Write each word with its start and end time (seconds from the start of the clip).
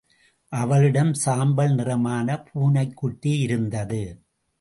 அவளிடம் 0.51 1.11
சாம்பல் 1.13 1.73
நிறமான 1.75 2.37
பூனைக்குட்டி 2.41 3.39
இருந்தது. 3.39 4.01